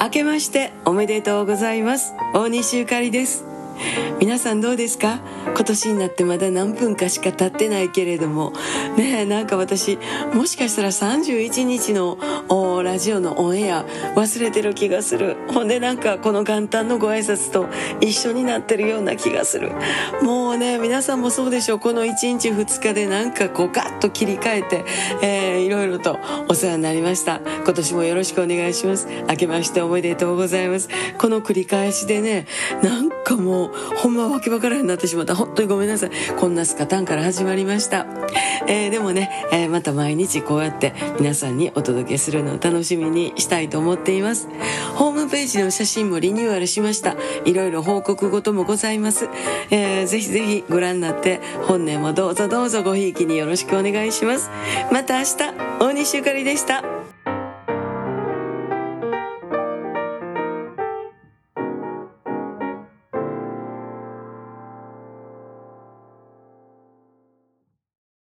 [0.00, 2.14] 明けましておめでとうございます。
[2.32, 3.49] 大西ゆかりです。
[4.20, 5.20] 皆さんどうですか？
[5.46, 8.52] 今年になってまだ何分かしか経ってないけれども。
[8.96, 9.98] ねえなんか私
[10.34, 12.18] もしかしたら31日の
[12.82, 13.84] ラジオのオンエア
[14.16, 15.36] 忘れてる気がする。
[15.48, 17.66] ほんでなんかこの元旦のご挨拶と
[18.00, 19.72] 一緒になってるような気がする。
[20.22, 21.78] もうね皆さんもそうでしょう。
[21.78, 24.84] この1日2日でなんかこうガッと切り替えて、
[25.22, 27.40] えー、いろいろとお世話になりました。
[27.64, 29.08] 今年もよろしくお願いします。
[29.28, 30.88] 明けましておめでとうございます。
[31.18, 32.46] この繰り返しでね
[32.82, 35.34] なんかもうほんまわけわからへんなってしまった。
[35.34, 36.10] 本当にごめんなさい。
[36.38, 38.06] こんなスカタンから始まりました、
[38.66, 44.48] えー、でもね、えー、また毎日こうやって皆さんにお届けするのを楽しみにしたいと思っています。
[44.94, 47.16] ホームページの写真もリニューアルしました。
[47.44, 49.28] いろいろ報告事もございます、
[49.70, 54.50] えー、ぜひぜひご覧になって本年もどうぞどうぞごひいきによろしくお願いします。
[54.92, 55.36] また明日
[55.80, 56.99] 大西ゆかりでした。